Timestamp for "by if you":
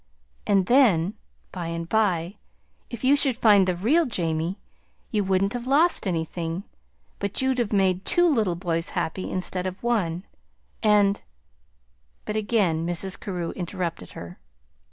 1.87-3.15